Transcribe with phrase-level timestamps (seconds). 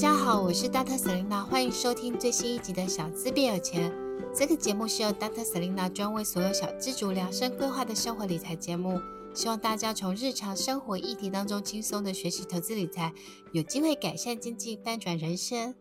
[0.00, 0.96] 大家好，我是 Dr.
[0.96, 3.92] Selina，欢迎收听最新一集的小资变有钱。
[4.34, 5.44] 这个节目是由 Dr.
[5.44, 8.98] Selina 专为所有小资族量身规划的生活理财节目，
[9.34, 13.12] 希望大家从日常生活议题当中轻松的学习投资理财，
[13.52, 15.74] 有机会改善经济，翻转人生。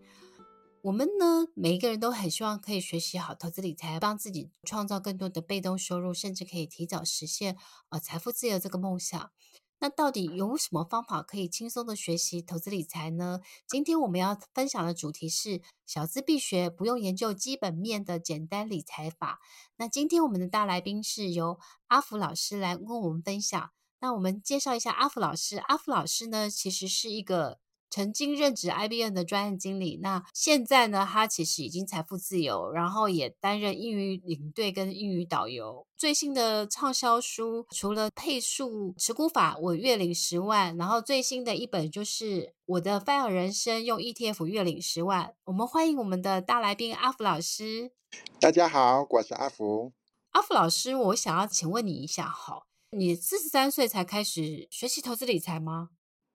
[0.82, 7.56] 我们呢，每一个人都很希望可以学习好投资理财，帮自己创造更多的被动收入，甚至可以提早实现
[7.88, 9.32] 呃财富自由这个梦想。
[9.80, 13.40] 那到底有什么方法可以轻松的学习投资理财呢？
[13.68, 19.40] 今天我们要分享的主题是小资必学，不用研究基本面的简单理财法。
[19.78, 23.72] 那今天我们的大来宾是由阿福老师来跟我们分享。
[24.02, 25.58] 那我们介绍一下阿福老师。
[25.58, 27.60] 阿福老师呢，其实是一个。
[27.90, 35.86] 曾经任职 IBM 的专案经理，那现在呢，他其实已经财富自由，然后也担任英语领队跟英语导游。
[35.98, 45.34] 最新的畅销书除了配数持股法，我月领十万，然后最新的一本就是我的 FIRE 人生，用 ETF 月领十万。
[45.46, 47.92] 我们欢迎我们的大来宾阿福老师。
[48.40, 49.92] 大家好，我是阿福。
[50.32, 55.90] 阿福老师，我想要请问你一下，好，你四十三岁才开始学习投资理财吗？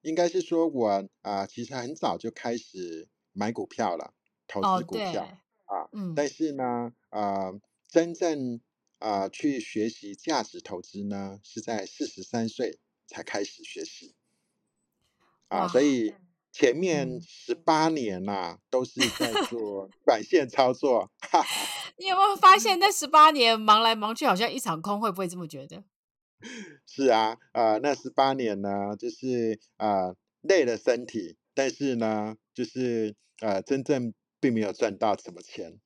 [0.04, 4.12] 应该是说我，啊，其实很早就开始买股票了，
[4.46, 5.24] 投资股票、
[5.66, 5.88] 哦、啊。
[5.92, 6.14] 嗯。
[6.14, 8.60] 但是呢，啊、呃，真正
[8.98, 14.14] 啊、呃、去学习价值投资呢，是在四十三岁才开始学习。
[15.48, 16.14] 啊，所以
[16.52, 21.10] 前面十八年呐、啊，都是在做 短线操作。
[21.96, 25.00] 你有没有发现，那十八年忙来忙去，好像一场空？
[25.00, 25.82] 会不会这么觉得？
[26.86, 35.80] 是啊，呃，那十八年呢，就是呃累了身体，但是呢，就是呃真正并没有赚到什么钱。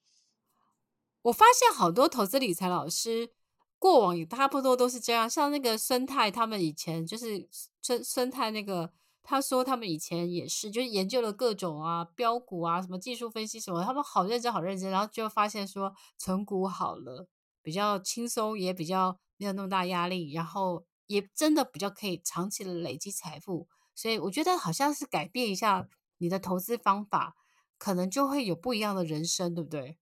[1.23, 3.31] 我发现好多投资理财老师
[3.79, 7.48] 过往也差不多都是这样，像那个孙太他们以前就是
[7.83, 8.92] 孙孙太那个，
[9.23, 17.29] 他说他们以前也是，就是研究了各种啊标股啊，什么技术分析什么，他们好认真好认真，然后就发现说存股好了，
[17.68, 19.18] 比较轻松，也比较。
[19.40, 27.36] 没有那么大压力，然后也真的比较可以长期的累积财富，所以我觉得好像是改变一下你的投资方法，
[27.79, 29.96] 可能就会有不一样的人生，对不对？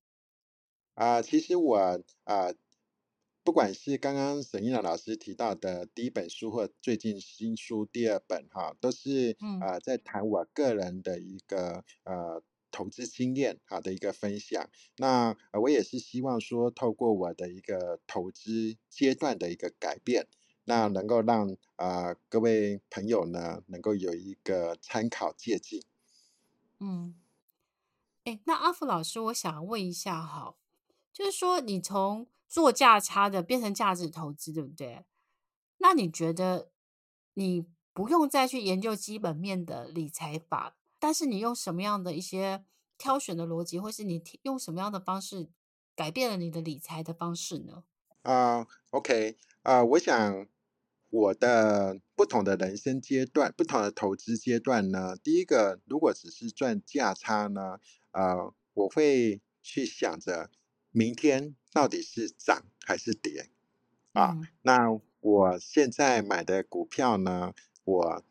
[0.94, 2.54] 啊、呃，其实我啊、呃，
[3.44, 12.43] 不管是刚刚沈一朗老师提到的第一本书，或最近新书第二本哈，都是啊、呃、在谈我个人的一个呃。
[12.76, 20.28] 投资经验好的一个分享，那我也是希望说，透过我的一个投资阶段的一个改变，
[20.64, 25.82] 那能够让啊、各位朋友呢，能够有一个参考借鉴。
[26.81, 27.15] 嗯，
[28.25, 30.54] 哎，那阿福老师，我想问一下哈，
[31.15, 35.06] 就是说你从做价差的变成价值投资，对不对？
[35.78, 36.70] 那你觉得
[37.32, 40.76] 你不用再去研究基本面的理财法？
[40.99, 42.65] 但是你用什么样的一些
[42.97, 45.51] 挑选的逻辑，或是你用什么样的方式
[45.95, 47.84] 改变了你的理财的方式呢？
[48.23, 50.47] 啊、uh,，OK，啊、uh,，我想
[51.11, 57.78] 我的不同的人生阶段、不同的投资阶段呢，第一个，如果只是赚价差呢，
[58.11, 60.51] 啊、uh,，我会去想着
[60.91, 63.51] 明天到底是涨还是跌
[64.13, 64.33] 啊。
[64.33, 67.53] Uh, 那我现在买的股票呢，
[67.84, 68.25] 我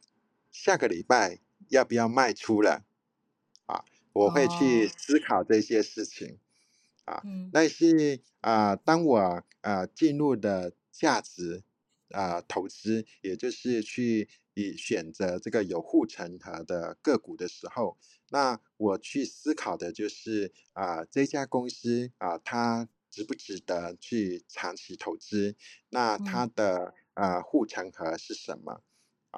[0.52, 1.40] 下个礼拜。
[1.70, 2.84] 要不要卖出了？
[3.66, 3.84] 啊，
[4.14, 6.38] 我会去思考这些事情。
[7.06, 11.64] 哦、啊，但是啊，当我啊进入的价值
[12.10, 17.98] 啊投资，也就是去以选择这个有护城河的个股的时候，
[18.30, 25.56] 那我去思考的就是啊，这家公司啊，它值不值得去长期投资？
[25.90, 28.82] 那它的啊护城河是什么？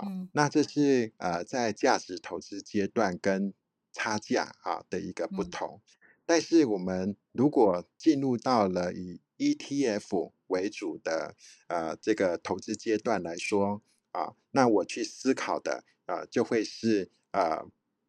[0.06, 3.54] 嗯，那这是呃在价值投资阶段跟
[3.92, 11.36] 差价啊的一个不同，嗯，但是我们如果进入到了以 ETF 为主的
[11.68, 17.66] 呃这个投资阶段来说啊，那我去思考的啊就会是呃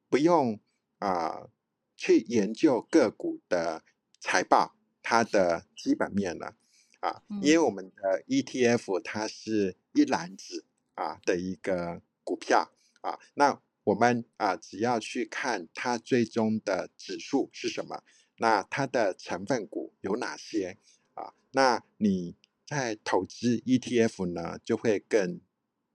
[0.09, 0.59] 不用
[0.99, 1.49] 啊
[1.97, 3.83] 去研究个股的
[4.21, 6.55] 财报它的基本面了。
[7.01, 10.65] 啊，因为我们的 ETF 它是一篮子。
[10.99, 12.73] 啊的一个股票
[13.03, 18.03] 啊，那我们啊只要去看它最终的指数是什么，
[18.39, 20.77] 那它的成分股有哪些
[21.15, 21.33] 啊？
[21.53, 22.35] 那你
[22.67, 25.41] 在投资 ETF 呢，就会更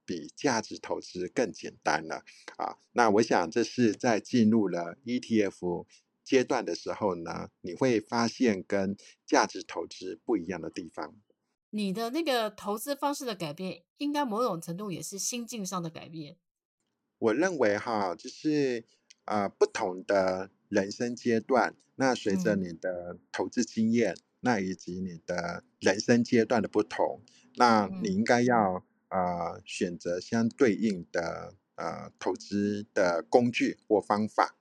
[0.05, 2.23] 比价值投资更简单了
[2.57, 2.77] 啊。
[2.93, 5.85] 那我想这是在进入了 ETF
[6.23, 8.95] 阶段的时候呢，你会发现跟
[9.25, 11.15] 价值投资不一样的地方。
[11.75, 16.37] 你的那个投资方式的改变，应该某种程度也是心境上的改变。
[17.17, 18.85] 我认为哈，就是
[19.25, 27.21] 呃不同的人生阶段，那随着你的投资经验，嗯、那以及你的人生阶段的不同，
[27.55, 34.55] 那你应该要呃选择相对应的呃投资的工具或方法。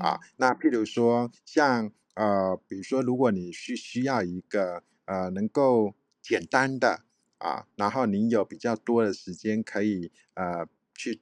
[0.00, 7.02] 啊，那譬如说像呃，比如说如果你需需要一个呃能够简单的
[7.38, 11.20] 啊，然后你有比较多的时间可以呃去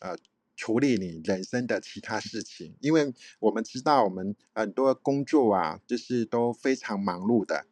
[0.00, 0.16] 呃
[0.56, 7.66] 处理你人生的其他事情，因为我们知道我们很多工作啊，就是都非常忙碌的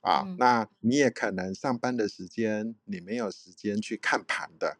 [0.00, 4.78] 啊，嗯、那你也可能上班的时间你没有时间去看盘的。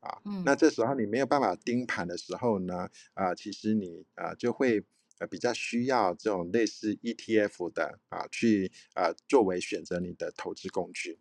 [0.00, 4.84] 啊，那这时候你没有办法盯盘的时候呢，啊，其实你啊就会
[5.18, 11.20] 呃比较需要这种类似 ETF 的啊，去啊作为选择你的投资工具。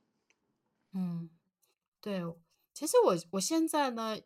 [0.94, 1.30] 嗯，
[2.02, 2.22] 对，
[2.74, 4.18] 其实我我现在呢，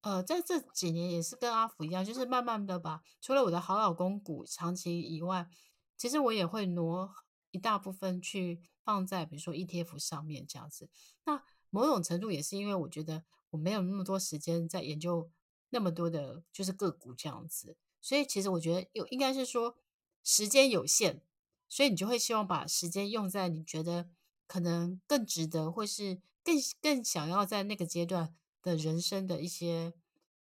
[0.00, 5.48] 呃，在这几年也是跟阿福一样，就是慢慢的把除了我的好老公股长期以外，
[5.96, 7.14] 其实我也会挪
[7.50, 10.90] 一大部分去放在比如说 ETF 上面这样子。
[11.24, 13.24] 那某种程度也是因为我觉得。
[13.50, 15.30] 我没有那么多时间在研究
[15.70, 17.76] 那么多的，就是个股这样子，
[18.06, 19.76] 所以其实我觉得有应该是说
[20.22, 21.22] 时间有限，
[21.68, 24.08] 所以你就会希望把时间用在你觉得
[24.46, 28.32] 可能更值得，或是更更想要在那个阶段
[28.62, 29.92] 的人生的一些，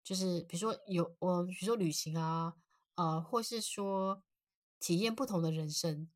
[0.03, 2.53] 就是比如说有我，比如说旅行啊，
[2.97, 4.23] 啊、呃，或是说
[4.79, 6.07] 体验不同的人生。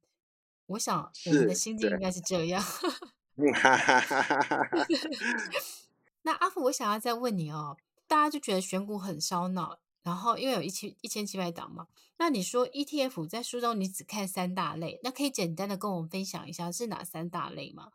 [0.66, 2.62] 我想我们的心境应该是这样。
[2.62, 4.86] 哈哈哈哈哈。
[6.20, 17.92] 那阿福，我想要再问你哦，大家就觉得选股很烧脑，然后因为有一千一千七百档嘛，那你说 ETF 在书中你只看三大类，那可以简单的跟我们分享一下是哪三大类吗？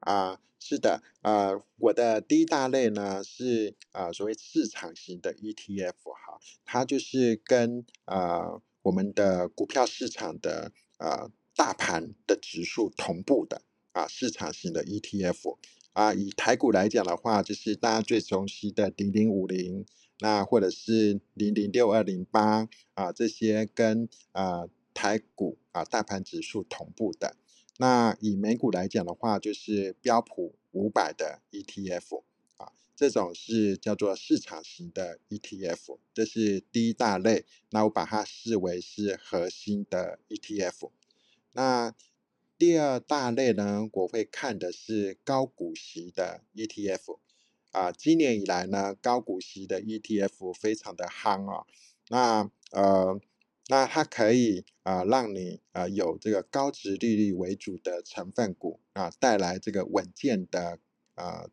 [0.00, 13.60] 啊、是的，呃，我的第一大类呢是啊、呃、所谓市场型的 ETF 哈，它就是跟呃我们的股票市场的呃大盘的指数同步的
[13.92, 15.58] 啊、市场型的 ETF。
[15.92, 19.84] 啊，以台股来讲的话，就是大家最熟悉的零零五零，
[20.22, 27.34] 那或者是零零六二零八啊，这些跟啊台股啊大盘指数同步的。
[27.78, 32.22] 那以美股来讲的话，就是标普五百的 ETF
[32.56, 37.44] 啊，这种是叫做市场型的 ETF，这是第一大类。
[37.70, 40.92] 那我把它视为是核心的 ETF。
[41.50, 41.92] 那
[42.56, 47.18] 第二大类呢，我会看的是高股息的 ETF，
[47.72, 51.66] 啊，今年以来呢，高股息的 ETF 非常的夯啊，
[52.08, 53.20] 那呃，
[53.68, 60.78] 那它可以啊，让你啊有这个高值利率为主的成分股啊，带来这个稳健的
[61.14, 61.48] 啊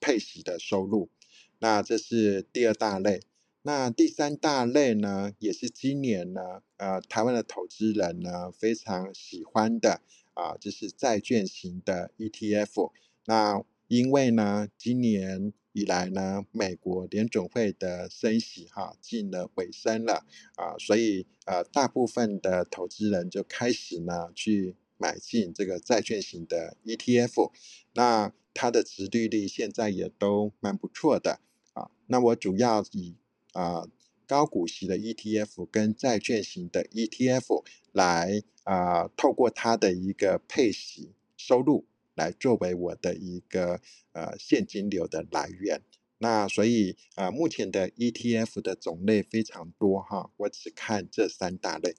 [0.00, 1.10] 配息的收入，
[1.58, 3.20] 那这是第二大类。
[3.62, 10.00] 那第三大类呢，也是今年呢，呃，台湾的投资人呢非常喜欢的。
[10.34, 12.90] 啊，就是债券型的 ETF。
[13.24, 13.62] 那
[13.96, 20.24] 因为呢，今年以来呢，美国联准会的升息哈进了尾声了
[20.56, 27.52] 啊，所以呃，大部分的投资人就开始呢去买进这个债券型的 ETF。
[27.94, 31.40] 那它的殖利率现在也都蛮不错的
[31.72, 31.90] 啊。
[32.06, 33.16] 那我主要以
[33.52, 33.86] 啊。
[34.26, 41.84] 高股息的 ETF 跟债券型的 ETF 来啊、透过它的一个配息收入
[42.14, 43.80] 来作为我的一个
[44.12, 45.82] 呃现金流的来源。
[46.18, 51.96] 那所以啊、呃，目前的 ETF 的种类非常多哈，我只看这三大类。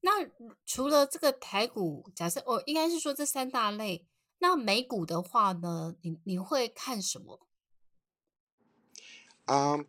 [0.00, 0.28] 那
[0.64, 4.06] 除了这个台股，假设哦，应该是说这三大类。
[4.38, 7.46] 那美股的话呢，你你会看什么？
[9.44, 9.82] 啊、um,。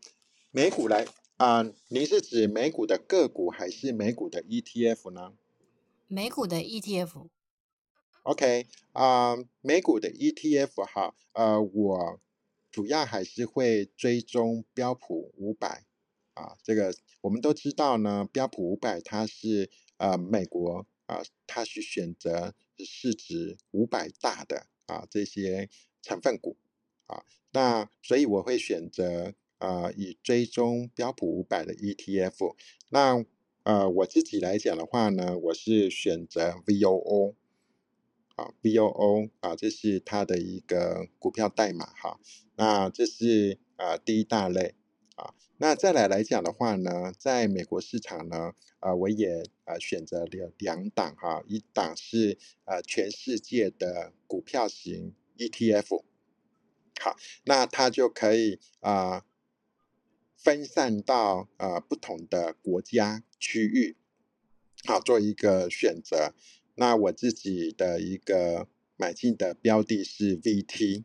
[0.51, 5.33] 美股来啊、呃，您是指美股的个股还是美股的 ETF 呢？
[6.07, 7.27] 美股的 ETF。
[8.27, 12.19] OK 啊、美股的 ETF 哈，呃，我
[12.69, 15.85] 主要还是会追踪标普五百
[16.33, 16.57] 啊。
[16.61, 25.69] 这个我们都知道呢，标普五百它是呃美国啊，它是选择市值五百大的啊这些
[26.01, 26.57] 成分股
[27.05, 29.33] 啊，那所以我会选择。
[29.59, 32.55] 啊、以追踪标普五百的 ETF，
[32.89, 33.25] 那
[33.63, 37.33] 呃我自己来讲的话呢，我是选择 VOO，
[38.37, 42.19] 啊 VOO 啊，这是它的一个股票代码哈。
[42.55, 44.75] 那这是啊、第一大类
[45.15, 45.33] 啊。
[45.57, 56.03] 那再来来讲的话呢，在美国市场呢，啊、我也啊、选择了两档哈，一档是啊、全世界的股票型 ETF，
[57.01, 59.25] 好，那它就可以啊。
[60.39, 63.97] 分散到呃不同的国家区域，
[64.85, 66.35] 好做一个选择。
[66.79, 68.67] 那我自己的一个
[68.97, 71.03] 买进的标的是 VT，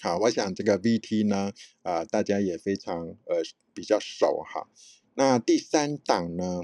[0.00, 1.52] 好，我想这个 VT 呢，
[1.82, 3.40] 啊、大家也非常呃
[3.72, 4.68] 比较熟哈。
[5.14, 6.62] 那第三档呢，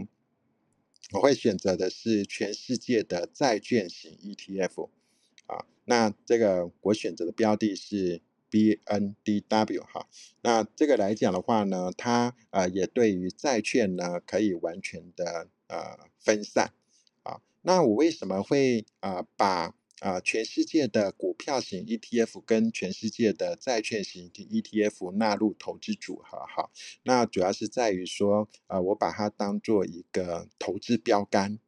[1.12, 4.90] 我会选择的是全世界的债券型 ETF，
[5.47, 10.09] 啊，那这个我选择的标的是 BNDW 哈。
[10.43, 16.73] 那这个来讲的话呢，它呃也对于债券呢可以完全的呃分散。
[17.62, 19.47] 那我为什么会啊、呃、把
[20.00, 26.38] 啊、呃、全世界的股票型 ETF 跟全世界的债券型 ETF 纳入投资组合？
[26.38, 26.71] 哈，
[27.02, 31.59] 那主要是在于说，呃，我把它当做一个投资标杆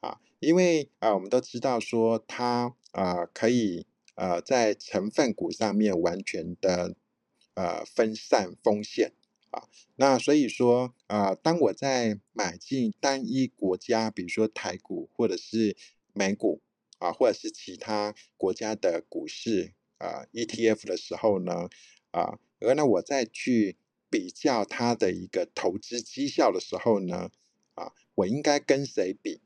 [0.00, 6.94] 啊，因为啊、我们都知道说它啊、可以呃在成分股上面完全的
[7.54, 9.12] 呃分散风险。
[9.52, 15.76] 啊，那所以说，啊，当我在买进单一国家，比如说台股或者是
[16.12, 16.60] 美股
[16.98, 21.68] 啊，或者是其他国家的股市啊 ETF 的时候呢，
[22.10, 23.76] 啊，而呢我再去
[24.10, 27.30] 比较它的一个投资绩效的时候呢，
[27.74, 29.40] 啊，我应该跟谁比？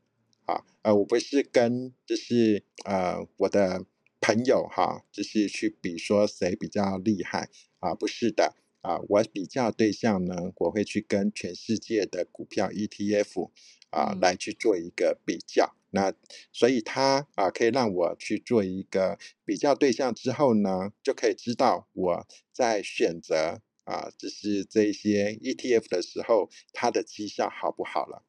[0.45, 3.85] 啊，呃，我不是跟就是呃我的
[4.21, 7.49] 朋友哈，就是去比说谁比较厉害
[7.79, 8.55] 啊，不是的。
[8.87, 13.51] 啊，我比较对象呢，我会去跟全世界的股票 ETF
[13.89, 15.75] 啊来去做一个比较。
[15.89, 16.13] 那
[16.53, 28.23] 所以它啊可以让我去做一个比较对象之后呢，就可以知道我在选择啊就是这些 ETF 的时候，它的绩效好不好了。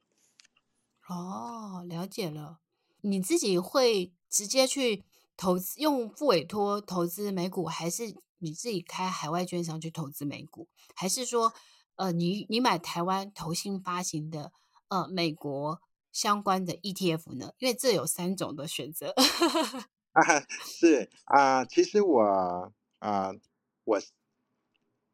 [1.07, 2.59] 哦，了解了。
[3.01, 5.05] 你自己会直接去
[5.37, 8.13] 投资，用付委托投资美股，还是？
[8.39, 11.53] 你自己开海外券商去投资美股，还是说，
[11.95, 14.51] 呃，你你买台湾投信发行的
[14.87, 15.81] 呃美国
[16.11, 17.53] 相关的 ETF 呢？
[17.59, 19.13] 因为这有三种的选择。
[20.11, 20.21] 啊，
[20.65, 23.31] 是啊，其实我啊，
[23.83, 24.01] 我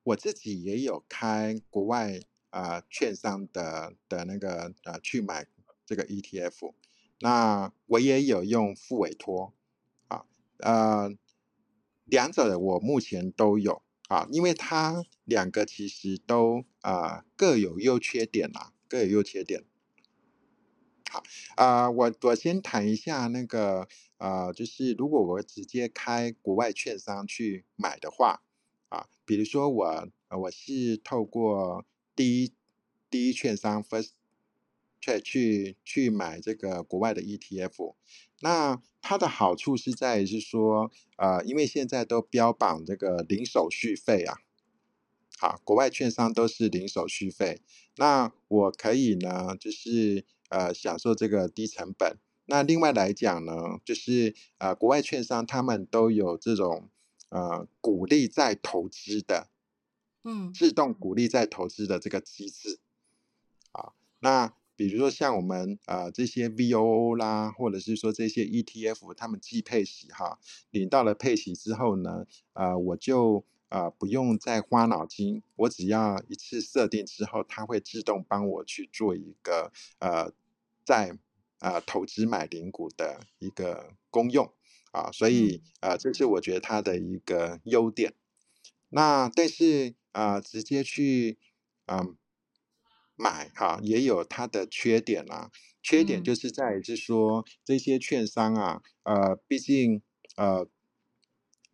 [0.04, 5.46] 我自己也有开国外啊券商的的那个啊去买
[5.86, 6.74] 这个 ETF，
[7.20, 9.54] 那我也有用付委托
[10.08, 10.26] 啊，
[10.60, 11.16] 呃。
[12.06, 19.64] 两者我目前都有啊，因为它两个其实都啊、呃、各有优缺点啦，各有优缺点。
[21.10, 21.24] 好
[21.56, 28.44] 啊、呃，我我先谈一下那个啊、呃，就是如果我直接开国外券商去买的话
[28.90, 31.86] 啊，比如说我我是透过
[32.16, 32.54] 第一
[33.10, 34.10] 第一券商 First
[35.06, 37.94] Trade 去去买这个国外的 ETF。
[38.42, 44.40] 那它的好处是在于是说，呃，因为现在都标榜这个零手续费啊，
[45.38, 47.62] 好，国外券商都是零手续费。
[47.98, 52.18] 那我可以呢，就是呃享受这个低成本。
[52.48, 56.90] 那另外来讲呢，就是呃国外券商他们都有这种
[57.30, 59.50] 呃鼓励再投资的，
[60.24, 62.80] 嗯，自动鼓励再投资的这个机制，
[63.72, 64.54] 啊，那。
[64.78, 70.38] 比如说像我们呃这些 VOO 啦，或者是说这些 ETF，他们既配息哈，
[70.72, 80.32] 领到了配息之后呢，呃我就呃不用再花脑筋，我只要一次设定之后，它会自动帮我去做一个呃
[80.84, 81.18] 在
[81.60, 84.52] 呃投资买零股的一个功用
[84.92, 88.14] 啊，所以呃这是我觉得它的一个优点。
[88.90, 91.38] 那但是啊、呃、直接去
[91.86, 92.18] 嗯。
[93.18, 95.50] 呃买哈也有它的缺点啦，
[95.82, 100.02] 缺点就是在于是说、嗯、这些券商啊，呃，毕竟
[100.36, 100.68] 呃，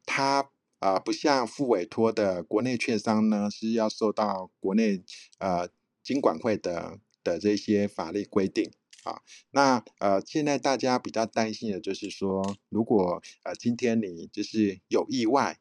[0.06, 5.04] 它啊、呃、不像付委托的国内券商呢，是要受到国内
[5.40, 5.68] 呃
[6.04, 8.72] 金管会的的这些法律规定
[9.04, 9.22] 啊。
[9.50, 15.58] 那呃现在大家比较担心的就是说，如果呃今天你就是有意外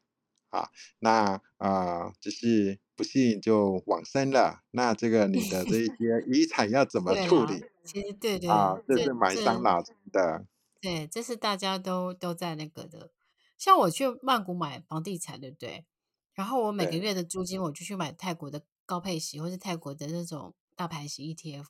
[0.49, 0.69] 啊，
[0.99, 2.77] 那啊、呃、就是。
[3.01, 7.63] 不幸就往生了，那这个你的这些 遗产要怎么处理？
[7.83, 10.45] 其实对对啊，这是蛮伤脑筋的。
[10.79, 13.09] 对，这是大家都都在那个的。
[13.57, 15.83] 像我去曼谷买房地产，对不对？
[16.35, 21.65] 然后我每个月的租金，我就去买泰国的高配息，或是泰国的那种大盘型 ETF。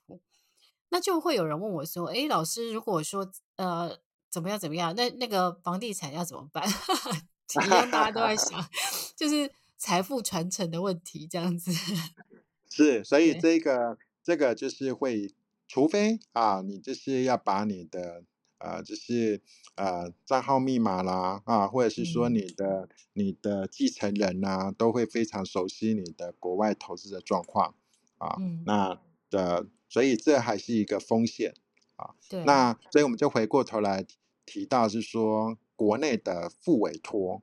[0.90, 3.98] 那就会有人问我说：“哎，老师，如果说呃
[4.30, 6.68] 怎么样怎么样，那那个房地产要怎么办？”
[7.48, 8.62] 今天大家都在想，
[9.16, 9.50] 就是。
[9.82, 11.72] 财富传承的问题，这样子
[12.70, 15.34] 是，所以这个这个就是会，
[15.68, 18.24] 除非啊，你就是要把你的
[18.60, 19.42] 呃，就是
[19.74, 27.74] 呃账号密码啦啊，或者是说你的、嗯、你的继承人呐、啊，都会非常熟悉你的国外投资的状况
[28.20, 28.36] 啊。
[28.40, 31.56] 嗯、那的，所以这还是一个风险
[31.96, 32.14] 啊。
[32.30, 32.46] 对。
[32.46, 34.06] 那所以我们就回过头来
[34.46, 37.42] 提到，是说国内的副委托。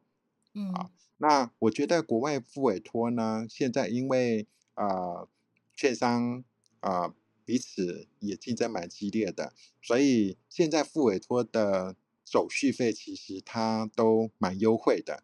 [0.54, 0.72] 嗯。
[0.72, 5.28] 啊，那我觉得国外付委托呢，现在因为呃，
[5.76, 6.42] 券商
[6.80, 7.14] 啊。
[7.48, 15.22] 彼此也竞争蛮激烈的，所以现在付委托的手续费其实它都蛮优惠的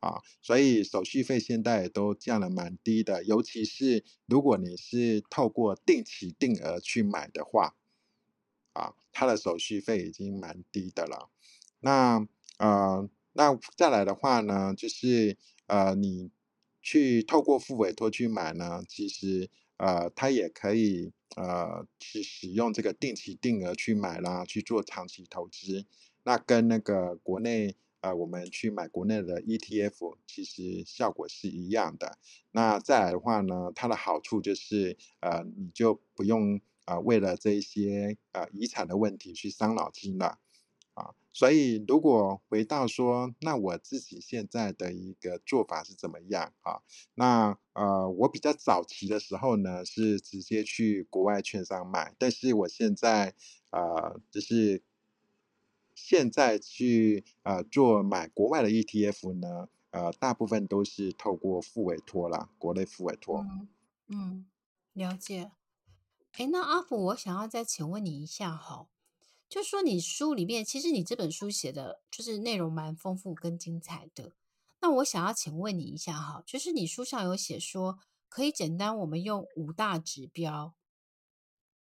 [0.00, 7.76] 啊，所以手续费现在也都降了蛮低的，尤其是如果你是透过定期定额去买的话，
[8.72, 11.30] 啊，它的手续费已经蛮低的了。
[11.78, 12.26] 那
[12.58, 16.30] 呃，那再来的话呢，就是呃，你
[16.82, 21.12] 去透过付委托去买呢，其实呃，它也可以。
[21.36, 25.84] 呃，去使用这个定期定额去买啦，去做长期投资，
[26.22, 32.16] 那跟那个国内呃，我们去买国内的 ETF，其实效果是一样的。
[32.52, 40.38] 那再来的话呢，它的好处就是呃，你就不用呃为了这一些呃遗产的问题去伤脑筋了。
[40.96, 46.80] 啊，所以如果回到说，那我自己现在的一个做法是怎么样啊？
[47.14, 53.34] 那呃，我比较早期的时候呢，是直接去国外券商买，但是我现在
[53.70, 54.82] 呃，就是
[55.94, 63.40] 现在去呃做买国外的 ETF 呢，呃，大部分都是透过复委托啦，国内复委托。
[63.40, 63.68] 嗯，
[64.08, 64.46] 嗯，
[64.94, 65.52] 了解。
[66.32, 68.88] 哎，那阿福，我想要再请问你一下哈。
[69.48, 74.32] 就说你书里面，其实你这本书写的就是内容蛮丰富跟精彩的。
[74.80, 77.98] 那我想要请问你一下哈，就是你书上有写说，
[78.28, 80.74] 可以简单我们用五大指标，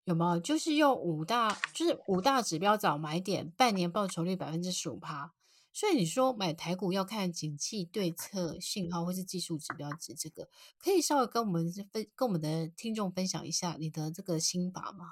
[0.06, 0.40] 有没有？
[0.40, 5.34] 就是用五大，就是五大指标找买点，半年报酬率百分之十五趴。
[5.72, 15.06] 所以你说买台股要看景气对策信号或是技术指标值，这个可以稍微跟我们分跟我们的听众分享一下你的这个心法吗？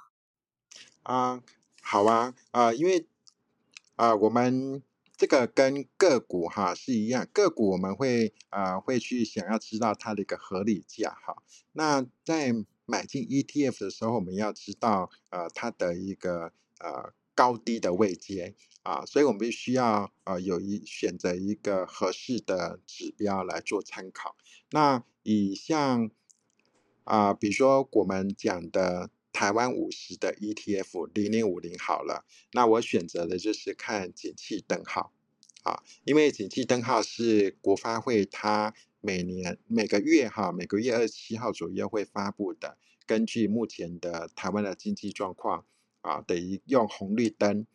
[1.04, 1.44] 啊。
[1.90, 3.08] 好啊，啊、因为
[3.96, 4.84] 啊、我们
[5.16, 11.42] 这个跟个股哈是一样，个股我们会啊、会去想要知道它的一个合理价哈。
[11.72, 12.54] 那在
[12.86, 24.36] 买进 ETF 的时候，我们要知道呃它的一个呃高低的位阶啊，所以我们必须要呃有一选择一个合适的指标来做参考。
[24.72, 26.12] 那以像
[27.06, 29.10] 啊、比如说我们讲的。
[29.38, 35.14] 台湾五十的 ETF 零零五零好了，那我选择的就是看景气灯号
[35.62, 45.64] 啊，因为景气灯号是国发会它每年每个月哈每个月二十七号左右会发布的，根据目前的台湾的经济状况
[46.02, 47.68] 啊，等于用红绿灯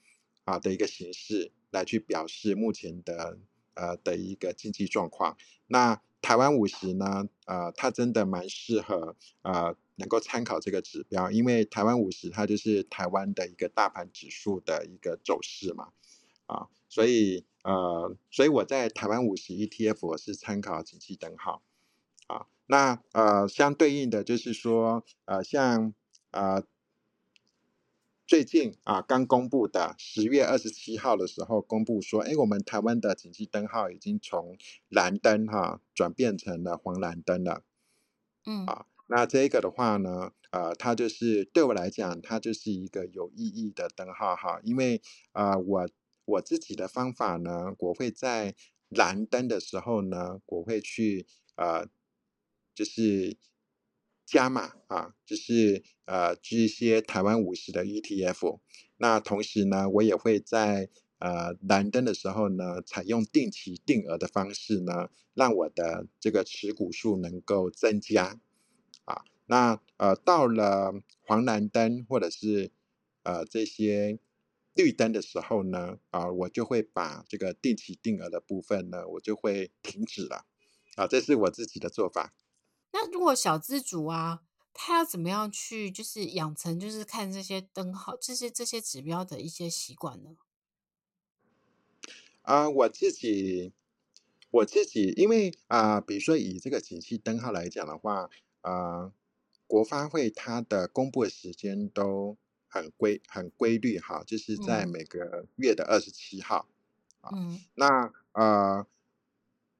[0.42, 3.38] 啊的一个形式来去表示目前的
[3.74, 5.36] 呃的一个经济状况。
[5.68, 9.76] 那台湾五十呢，呃，它真的蛮适合呃。
[9.96, 15.92] 能够参考这个指标，因为台湾五十它就是台湾的一个大盘指数的一个走势嘛，
[16.46, 21.62] 啊，所以呃，所以我在台湾五十 ETF 我是参考景气灯号，
[22.26, 25.92] 啊，那呃相对应的就是说呃像
[26.30, 26.64] 呃
[28.26, 34.56] 最近啊刚公布的十月二十七号的时候公布说，哎，我们台湾的景气灯号已经从
[34.88, 37.62] 蓝灯哈、啊、转变成了黄蓝灯了，
[38.46, 38.86] 嗯啊。
[39.14, 45.86] 那这个的话呢，呃，它就是对我来讲，它就是一个有意义的灯号哈，因为、呃，我
[46.24, 48.54] 我自己的方法呢，我会在
[48.88, 51.86] 蓝灯的时候呢，我会去呃，
[52.74, 53.36] 就是
[54.24, 58.60] 加码啊，就是呃，这一些台湾五十的 ETF。
[58.96, 68.40] 那同时呢，我也会在呃蓝灯的时候呢，采用定期定额的方式呢，让我的这个持股数能够增加。
[69.52, 70.94] 啊，那呃，到了
[71.26, 72.72] 黄蓝灯或者是
[73.22, 74.18] 呃这些
[74.74, 80.46] 绿灯的时候呢，啊，我就会把这个定期定额的部分呢，我就会停止了。
[80.96, 82.32] 啊，这是我自己的做法。
[82.92, 90.30] 那如果小资主啊，他要怎么样去就是养成就是看这些灯号、这些这些指标的一些习惯呢？
[92.40, 93.72] 啊，我自己
[94.50, 98.30] 我自己，因为啊，比如说以这个景气灯号来讲的话。
[98.64, 99.12] 呃，
[99.72, 102.36] 国发会它的公布的时间都
[102.68, 106.68] 很规很规律哈，就是在每个月的二十七号。
[107.22, 108.86] 嗯，那呃，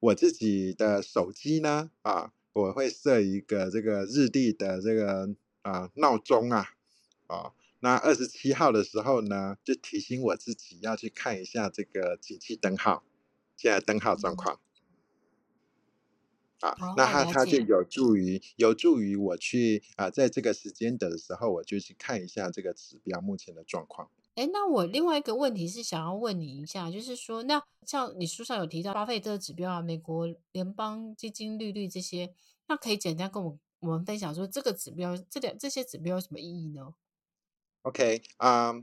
[0.00, 5.28] 我自己的手机呢，啊，我会设一个这个日历的这个
[5.60, 6.70] 啊闹钟啊，
[7.26, 13.04] 啊，那二十七号的时候呢，就提醒我自己要去看一下这个景气灯号，
[13.58, 14.58] 现在灯号状况。
[16.62, 24.08] 啊，那它它就有助于有助于我去啊，在这个时间点的时候，我就去看一下这个指标目前的状况。
[24.36, 32.32] 哎，那我另外一个问题是想要问你一下，就是说，那像你书上有提到巴菲特指标啊，美国联邦基金利率这些，
[32.68, 36.94] 那可以简单跟我我们分享说，这个指标这两这些指标有什么意义呢
[37.82, 38.82] ？OK，啊、um。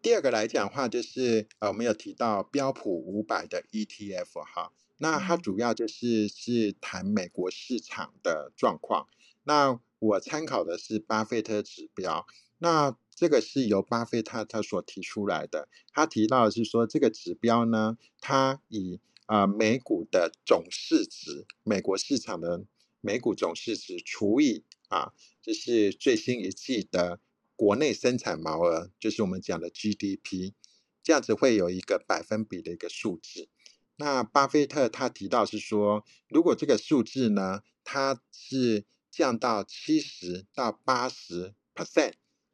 [0.00, 9.08] 第二个来讲的话，就是呃，我们有提到标普五百的 ETF 哈，那它主要就是是谈美国市场的状况。
[9.44, 12.26] 那我参考的是巴菲特指标，
[12.58, 15.68] 那这个是由巴菲特他所提出来的。
[15.92, 22.64] 他提到的是说，这个指标呢，它以啊、呃、美股的总市值，美国市场的
[23.00, 27.20] 美股总市值除以啊，这、就是最新一季的。
[27.56, 30.52] 国内生产毛额就是我们讲的 GDP，
[31.02, 33.48] 这样子会有一个百分比的一个数字。
[34.00, 42.12] 那巴菲特他提到是说，如果这个数字呢，它是降到七十到八十 percent，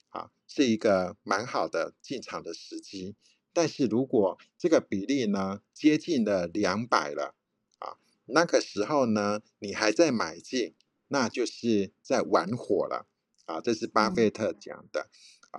[0.08, 3.14] 啊，是一个蛮好的进场的时机。
[3.52, 7.34] 但是如果这个比例呢接近了两百了，
[7.78, 10.74] 啊，那个时候呢你还在买进，
[11.08, 13.06] 那就是在玩火了。
[13.44, 15.10] 啊，这是巴菲特讲的，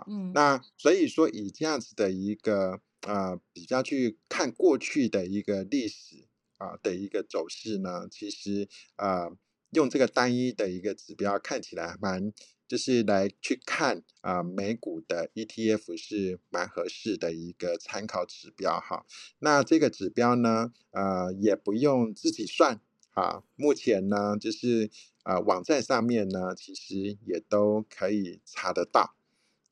[0.07, 9.31] 嗯、啊，那所以说以这样子的一个呃比较去看过去的一个历史啊的一个走势呢，其实呃
[9.71, 12.33] 用这个单一的一个指标看起来蛮
[12.67, 19.05] 就是来去看啊美股的 ETF 是蛮合适的一个参考指标哈。
[19.39, 22.81] 那这个指标呢，呃也不用自己算。
[23.15, 24.89] 啊，目前呢，就是
[25.23, 29.15] 啊，网站上面呢，其实也都可以查得到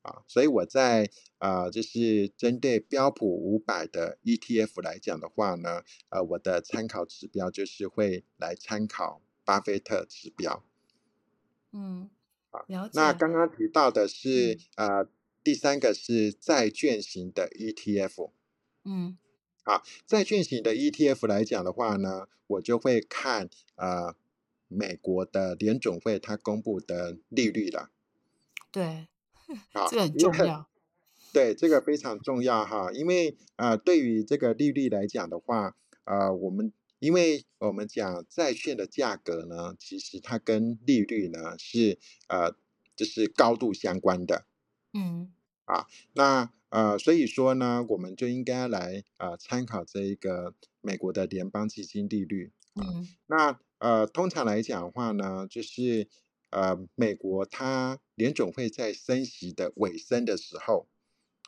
[0.04, 10.62] 啊，所以我在啊，就是针对标普五百的 ETF 来讲的话呢，呃、啊，我的参考指标就是会来参考巴菲特指标。
[11.72, 12.10] 嗯，
[12.50, 15.08] 好，那刚刚提到的是、嗯、啊，
[15.42, 18.30] 第三个是债券型的 ETF。
[18.84, 19.16] 嗯。
[19.64, 24.14] 啊，债券型的 ETF 来讲的话呢，我就会看呃
[24.68, 27.90] 美国的联总会它公布的利率了。
[28.70, 29.08] 对，
[29.72, 30.68] 啊，这个很重要。
[31.32, 42.54] 对，这个非常重要哈，因为呃对于这个利率来讲的话，呃我们因为我们讲债券的价格呢，其实它跟利率呢是呃
[42.96, 44.46] 就是高度相关的。
[44.92, 45.32] 嗯。
[45.64, 46.50] 啊，那。
[46.70, 52.50] 呃，所以说呢，我们就应该来呃参考这一个美国的联邦基金利率。
[52.74, 56.08] 嗯，那呃通常来讲的话呢，就是
[56.50, 60.88] 呃美国它联总会在升息的尾声的时候，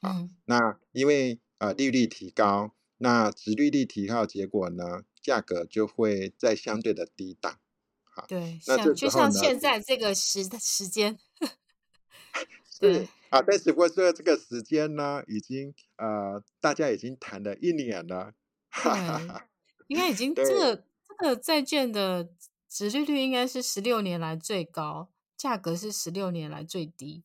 [0.00, 7.59] 啊，嗯，那因为呃利率提高，那殖利率提高，结果呢价格就会在相对的低档。
[8.05, 11.18] 好，对，那就就像现在这个时时间，
[12.81, 13.09] 对。
[13.29, 18.35] 啊，但是我说这个时间呢，已经呃，大家已经谈了一年了，
[18.70, 19.48] 哈哈哈，
[19.88, 22.31] 应该已经这个这个债券的
[22.68, 27.25] 殖利率应该是十六年来最高，价格是十六年来最低，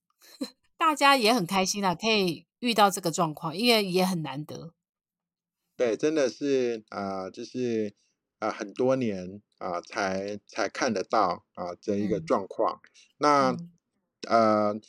[0.78, 4.74] 大家也很开心啊，可以遇到这个状况，因为也很难得。
[5.78, 7.96] 对，真的是啊、呃，就是
[8.40, 12.82] 啊、呃，很多年啊、呃，才才看得到啊、呃、这一个状况。
[12.84, 14.82] 嗯、那、嗯、呃。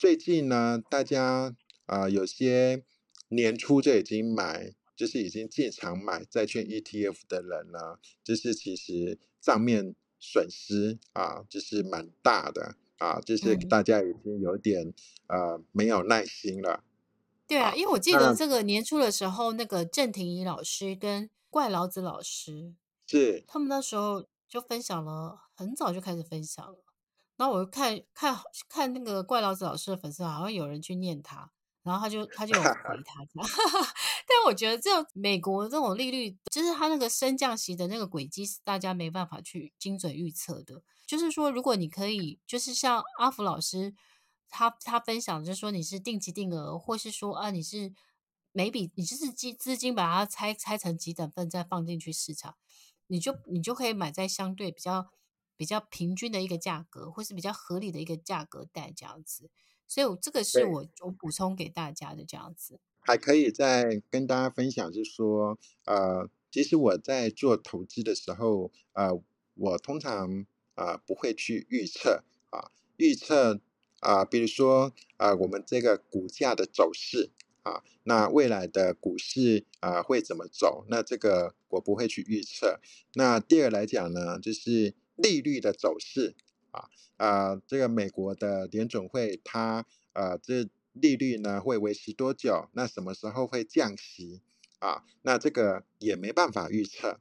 [0.00, 2.82] 最近呢，大家啊、呃，有些
[3.28, 14.86] 年初就已经买，就是已经进场买债券 ETF 的人呢，就是其实账面损失啊，就是蛮大的啊，就是大家已经有点、
[15.26, 16.84] 嗯、呃没有耐心了。
[17.48, 22.74] 对啊，因为我记得这个年初的时候，那个郑庭怡老师跟怪老子老师
[23.08, 26.78] 是他们那时候就分享了，很早就开始分享了。
[27.36, 31.50] 然后我就看看看那个怪老子老师的粉丝，好像有人去念他，
[31.82, 33.48] 然后他就他就有 回他这样，
[34.26, 40.82] 但我觉得这美国这种利率，就是他那个升降息的那个轨迹，是大家没办法去精准预测的。
[41.06, 43.94] 就是说，如果你可以，就是像阿福老师
[44.48, 47.92] 他他分享，就是说你是定期定额，或是说啊你是
[48.52, 52.56] 每笔你就是资资金把它拆拆成几等份再放进去市场，
[53.06, 55.10] 你就你就可以买在相对比较。
[55.56, 59.50] 比较平均的一个价格，或是比较合理的一个价格带这样子，
[59.90, 62.78] 所以我这个是我我补充给大家的这样子。
[63.00, 69.20] 还可以再跟大家分享，就是说，呃，其实我在做投资的时候，呃，
[69.54, 73.60] 我通常啊、呃、不会去预测啊，预测
[73.98, 77.30] 啊，比如说啊，我们这个股价的走势
[77.64, 80.84] 啊，那未来的股市啊会怎么走？
[80.88, 82.78] 那这个我不会去预测。
[83.14, 86.36] 那第二来讲呢，就是利率的走势
[86.70, 92.68] 啊啊，这个美国的联准会它啊这利率呢会维持多久？
[92.72, 94.42] 那什么时候会降息？
[94.78, 97.20] 啊，那这个也没办法预测。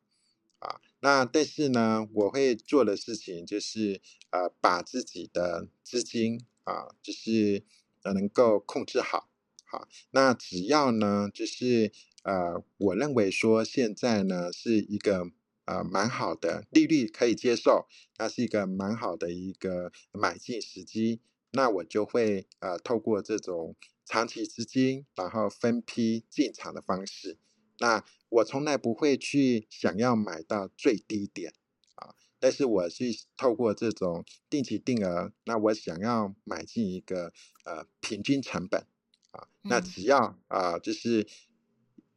[0.60, 7.64] 啊，那但是呢，我会做的事情就是呃，把自己的资金啊，就是
[8.04, 9.30] 呃能够控制好。
[9.66, 15.32] 好，那只要呢，就是呃，我认为说现在呢是一个
[15.70, 27.38] 呃蛮好的利率可以接受，那是一个蛮好的一个买进时机，那我就会呃透过这种长期资金，然后分批进场的方式。
[27.78, 31.54] 那我从来不会去想要买到最低点
[31.96, 33.04] 啊，但是我是
[33.38, 37.32] 透过这种定期定额，那我想要买进一个
[37.64, 38.88] 呃平均成本
[39.32, 41.28] 啊，那只要啊就是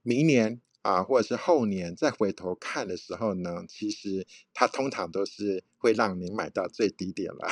[0.02, 7.48] 明年啊或者是后年再回头看的时候呢，其实它通常都是会让你买到最低点了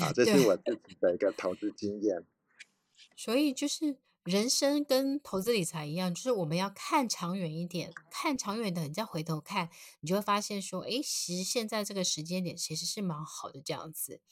[0.00, 2.24] 啊，这是我自己的一个投资经验，
[3.16, 3.98] 所以就是。
[4.24, 9.68] 人生跟投资理财一样，就是我们要看长远一点，看长远的，你再回头看，
[10.00, 14.22] 你就会发现说，诶，其实现在这个时间点其实是蛮好的这样子。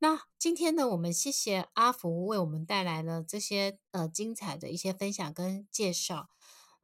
[0.00, 6.28] 那今天呢，我们谢谢阿福为我们带来了这些呃精彩的一些分享跟介绍。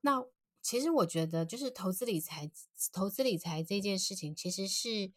[0.03, 0.25] 那
[0.69, 2.51] 其实我觉得，就是投资理财，
[2.93, 5.15] 投资理财这件事情，其实是。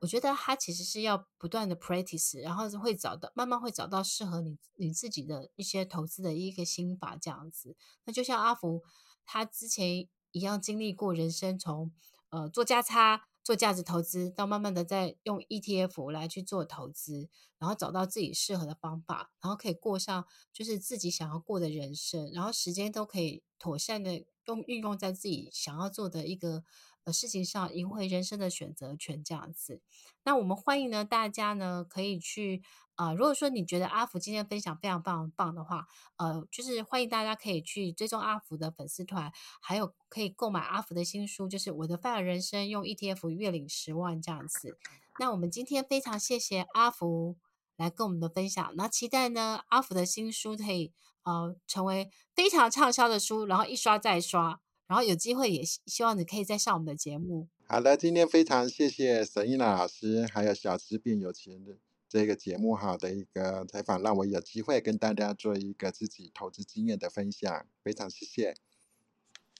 [0.00, 7.76] 我觉得他其实是要不断的 practice，然后会找到慢慢会找到适合你你自己的一些投资的一个心法这样子。
[8.04, 8.82] 那就像阿福
[9.26, 11.92] 他之前一样经历过人生从
[12.30, 17.28] 呃做价差、做价值投资，到慢慢的在用 ETF 来去做投资，
[17.58, 26.64] 然后找到自己适合的方法，然后可以过上就是自己想要过的人生，然后时间都可以妥善的用运用在自己想要做的一个。
[27.04, 29.80] 呃，事情上赢回人生的选择权这样子，
[30.24, 32.64] 那我们欢迎呢，大家呢可以去
[32.96, 39.30] 啊、如果说你觉得阿福今天分享非常非常棒的话，呃，就是欢迎大家可以去追踪阿福的粉丝团，
[39.60, 44.76] 还有可以购买阿福的新书，就是我的 FIRE 人生用 ETF 月领十万这样子。
[45.20, 47.36] 那我们今天非常谢谢阿福
[47.76, 50.92] 来跟我们的分享，那期待呢阿福的新书可以
[51.24, 54.60] 呃成为非常畅销的书，然后一刷再刷。
[54.88, 57.48] 然后有机会也希望你可以再上我们的节目。
[57.66, 61.76] 好的，今天非常谢谢 Selena 老师还有小资变有钱的
[62.08, 68.54] 这个节目好的一个采访，让我有机会跟大家做一个自己投资经验的分享，非常谢谢。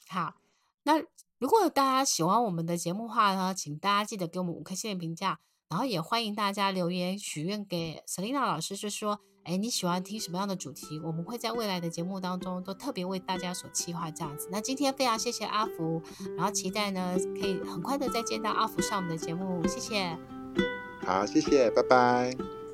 [0.06, 0.36] 好，
[0.84, 1.02] 那
[1.38, 9.20] 如果大家喜欢我们的节目的话呢，请大家记得给我们五颗星的评价，然后也欢迎大家留言许愿给 Selina 老师，就说。
[9.48, 10.98] 哎，你喜欢听什么样的主题？
[11.04, 14.48] 我们会在未来的节目当中都特别为大家所企划这样子。
[14.50, 16.02] 那今天非常谢谢阿福，
[16.36, 20.18] 然后期待呢可以很快的再见到阿福上我们的节目，谢谢。
[21.04, 22.65] 好，谢谢，拜拜。